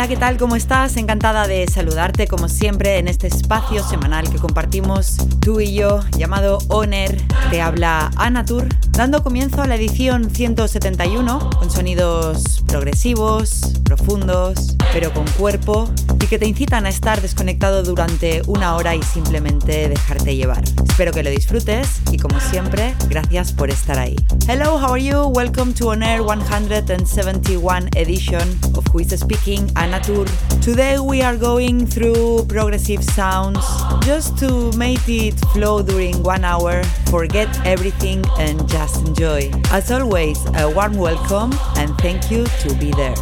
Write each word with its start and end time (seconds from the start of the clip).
Hola, 0.00 0.08
¿qué 0.08 0.16
tal? 0.16 0.38
¿Cómo 0.38 0.56
estás? 0.56 0.96
Encantada 0.96 1.46
de 1.46 1.68
saludarte 1.68 2.26
como 2.26 2.48
siempre 2.48 2.96
en 2.96 3.06
este 3.06 3.26
espacio 3.26 3.86
semanal 3.86 4.30
que 4.30 4.38
compartimos 4.38 5.18
tú 5.40 5.60
y 5.60 5.74
yo 5.74 6.00
llamado 6.16 6.56
Oner. 6.68 7.20
Te 7.50 7.60
habla 7.60 8.10
Anatur, 8.16 8.66
dando 8.92 9.22
comienzo 9.22 9.60
a 9.60 9.66
la 9.66 9.74
edición 9.74 10.30
171 10.30 11.50
con 11.50 11.70
sonidos 11.70 12.64
progresivos, 12.66 13.74
profundos, 13.84 14.74
pero 14.94 15.12
con 15.12 15.26
cuerpo 15.32 15.90
y 16.14 16.26
que 16.28 16.38
te 16.38 16.46
incitan 16.46 16.86
a 16.86 16.88
estar 16.88 17.20
desconectado 17.20 17.82
durante 17.82 18.40
una 18.46 18.76
hora 18.76 18.94
y 18.94 19.02
simplemente 19.02 19.90
dejarte 19.90 20.34
llevar. 20.34 20.64
Espero 20.88 21.12
que 21.12 21.22
lo 21.22 21.28
disfrutes 21.28 22.00
y 22.10 22.16
como 22.16 22.40
siempre, 22.40 22.94
gracias 23.10 23.52
por 23.52 23.68
estar 23.68 23.98
ahí. 23.98 24.16
Hello, 24.48 24.78
how 24.78 24.94
are 24.94 25.02
you? 25.02 25.24
Welcome 25.24 25.74
to 25.74 25.88
Oner 25.88 26.22
171 26.22 27.90
edition 27.96 28.48
Who 28.92 28.98
is 28.98 29.10
Speaking 29.20 29.68
Anatur. 29.78 30.26
Today 30.60 30.98
we 30.98 31.22
are 31.22 31.36
going 31.36 31.86
through 31.86 32.46
progressive 32.46 33.04
sounds 33.04 33.64
just 34.04 34.36
to 34.38 34.72
make 34.76 35.08
it 35.08 35.38
flow 35.52 35.82
during 35.82 36.22
one 36.24 36.44
hour, 36.44 36.82
forget 37.08 37.48
everything 37.64 38.24
and 38.38 38.68
just 38.68 39.06
enjoy. 39.06 39.50
As 39.70 39.92
always, 39.92 40.38
a 40.56 40.68
warm 40.68 40.94
welcome 40.94 41.52
and 41.76 41.96
thank 41.98 42.30
you 42.30 42.44
to 42.46 42.74
be 42.74 42.90
there. 42.92 43.14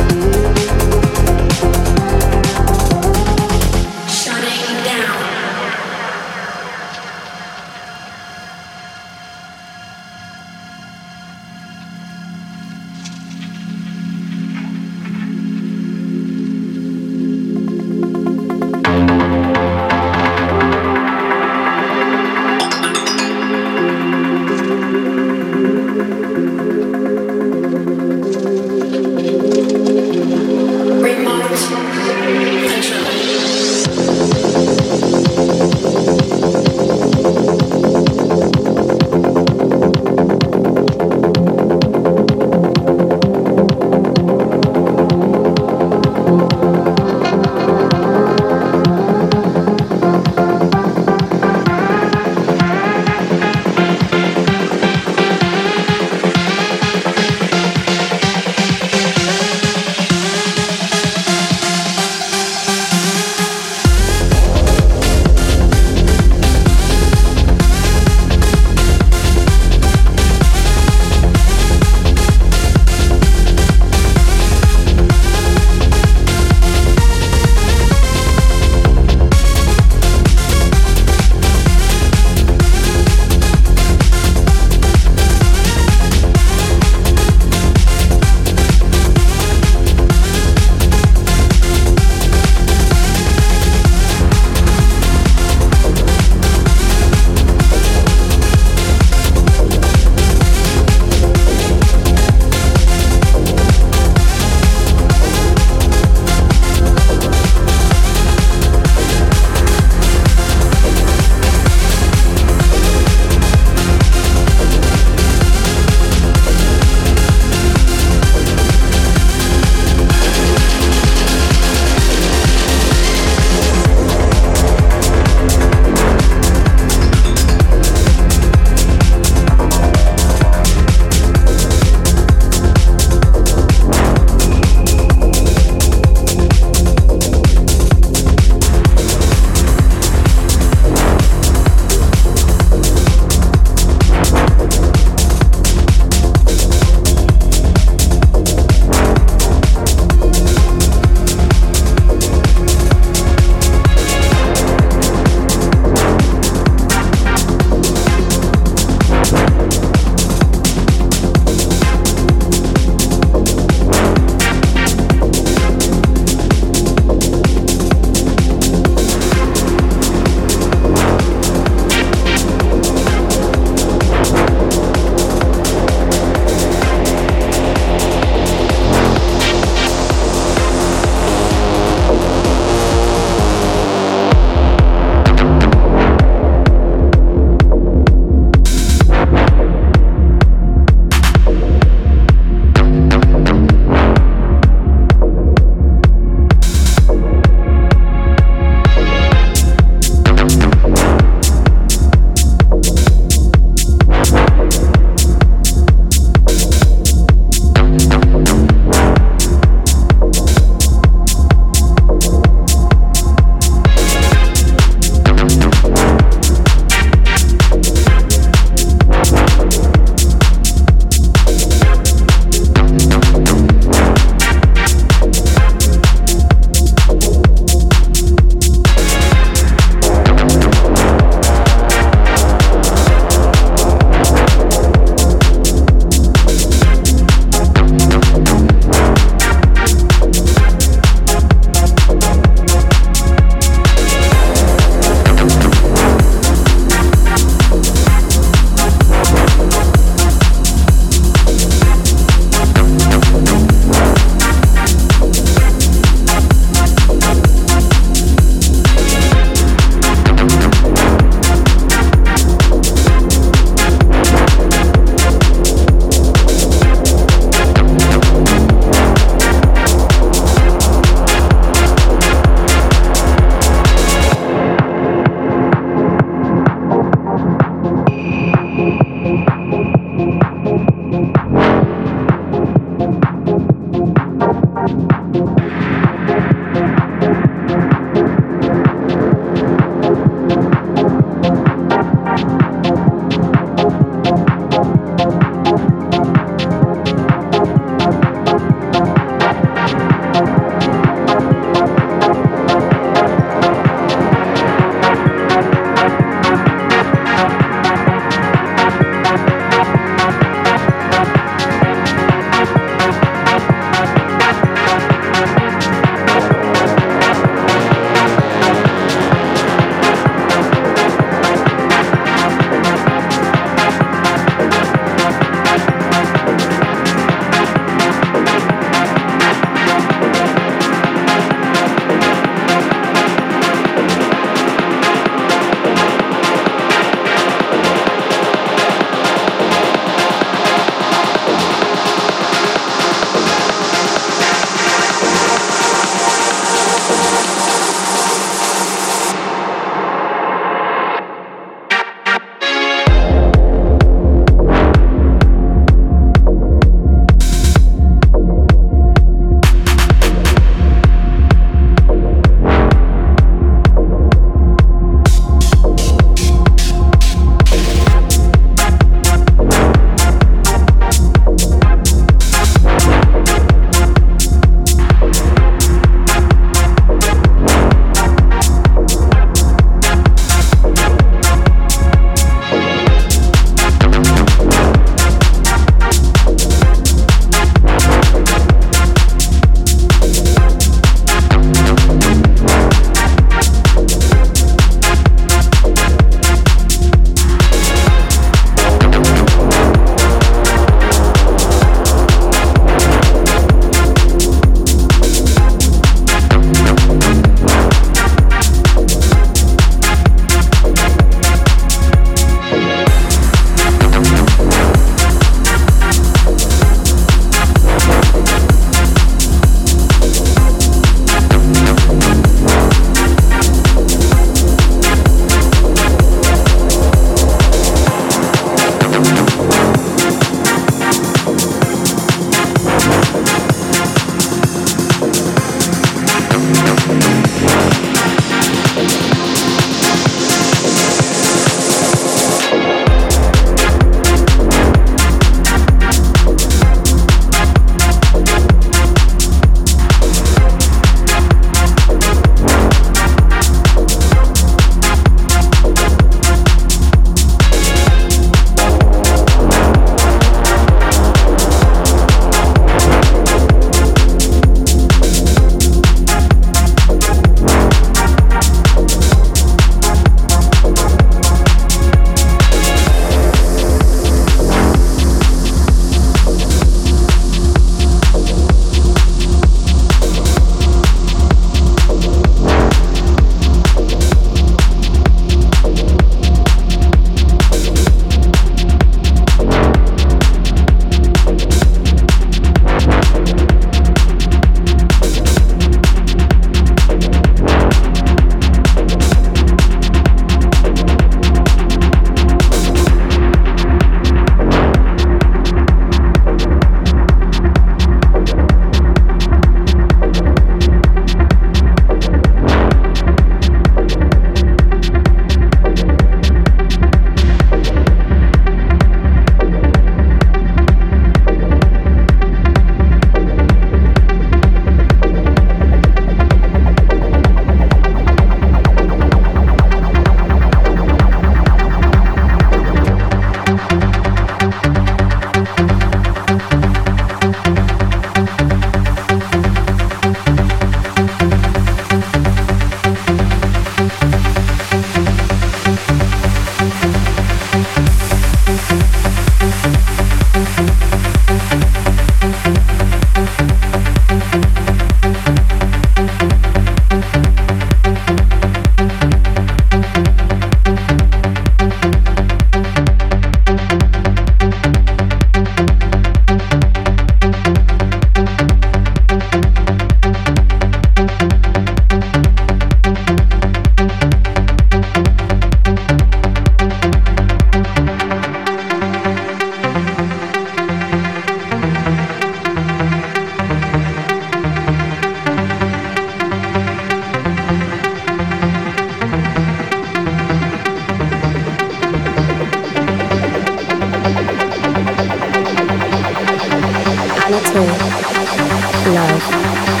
love. 597.73 600.00